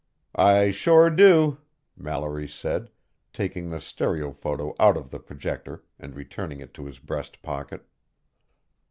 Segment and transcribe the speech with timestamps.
[0.33, 1.59] "I sure do,"
[1.95, 2.89] Mallory said,
[3.33, 7.83] taking the stereophoto out of the projector and returning it to his breast pocket.